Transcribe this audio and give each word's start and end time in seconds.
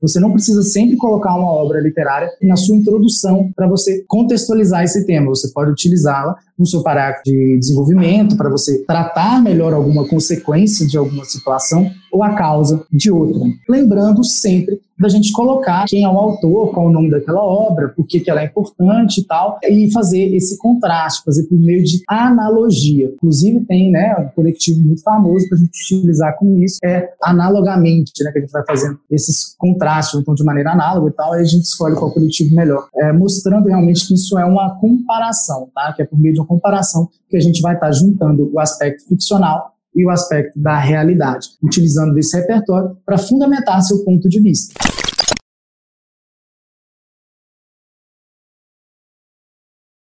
Você 0.00 0.20
não 0.20 0.32
precisa 0.32 0.62
sempre 0.62 0.96
colocar 0.96 1.34
uma 1.34 1.50
obra 1.50 1.80
literária 1.80 2.30
na 2.42 2.56
sua 2.56 2.76
introdução 2.76 3.50
para 3.54 3.66
você 3.66 4.04
contextualizar 4.06 4.84
esse 4.84 5.04
tema. 5.04 5.28
Você 5.28 5.48
pode 5.52 5.70
utilizá-la 5.72 6.36
no 6.56 6.66
seu 6.66 6.82
parágrafo 6.82 7.24
de 7.24 7.58
desenvolvimento 7.58 8.36
para 8.36 8.48
você 8.48 8.84
tratar 8.84 9.42
melhor 9.42 9.72
alguma 9.72 10.06
consequência 10.06 10.86
de 10.86 10.96
alguma 10.96 11.24
situação 11.24 11.90
ou 12.12 12.22
a 12.22 12.34
causa 12.34 12.84
de 12.92 13.10
outra. 13.10 13.42
Lembrando 13.68 14.24
sempre 14.24 14.80
da 14.98 15.08
gente 15.08 15.32
colocar 15.32 15.84
quem 15.86 16.04
é 16.04 16.08
o 16.08 16.18
autor, 16.18 16.72
qual 16.72 16.86
o 16.86 16.90
nome 16.90 17.10
daquela 17.10 17.42
obra, 17.42 17.88
por 17.88 18.06
que, 18.06 18.20
que 18.20 18.30
ela 18.30 18.42
é 18.42 18.46
importante 18.46 19.20
e 19.20 19.24
tal, 19.24 19.58
e 19.62 19.90
fazer 19.92 20.34
esse 20.34 20.58
contraste, 20.58 21.22
fazer 21.24 21.44
por 21.44 21.58
meio 21.58 21.84
de 21.84 22.02
analogia. 22.08 23.12
Inclusive 23.14 23.64
tem 23.64 23.90
né, 23.90 24.14
um 24.18 24.28
coletivo 24.34 24.80
muito 24.80 25.02
famoso 25.02 25.48
para 25.48 25.56
a 25.56 25.60
gente 25.60 25.94
utilizar 25.94 26.36
com 26.36 26.58
isso, 26.58 26.78
é 26.84 27.10
analogamente, 27.22 28.12
né, 28.22 28.32
que 28.32 28.38
a 28.38 28.40
gente 28.40 28.50
vai 28.50 28.64
fazendo 28.64 28.98
esses 29.10 29.54
contrastes, 29.56 30.20
então 30.20 30.34
de 30.34 30.44
maneira 30.44 30.72
análoga 30.72 31.10
e 31.10 31.12
tal, 31.12 31.32
aí 31.32 31.42
a 31.42 31.44
gente 31.44 31.64
escolhe 31.64 31.94
qual 31.94 32.12
coletivo 32.12 32.54
melhor, 32.54 32.88
é, 32.96 33.12
mostrando 33.12 33.68
realmente 33.68 34.06
que 34.06 34.14
isso 34.14 34.38
é 34.38 34.44
uma 34.44 34.78
comparação, 34.78 35.68
tá? 35.74 35.92
que 35.92 36.02
é 36.02 36.04
por 36.04 36.18
meio 36.18 36.34
de 36.34 36.40
uma 36.40 36.46
comparação 36.46 37.08
que 37.28 37.36
a 37.36 37.40
gente 37.40 37.60
vai 37.60 37.74
estar 37.74 37.86
tá 37.86 37.92
juntando 37.92 38.50
o 38.52 38.58
aspecto 38.58 39.06
ficcional 39.06 39.77
e 39.98 40.06
o 40.06 40.10
aspecto 40.10 40.58
da 40.60 40.78
realidade, 40.78 41.48
utilizando 41.60 42.14
desse 42.14 42.36
repertório 42.38 42.96
para 43.04 43.18
fundamentar 43.18 43.82
seu 43.82 44.04
ponto 44.04 44.28
de 44.28 44.40
vista. 44.40 44.72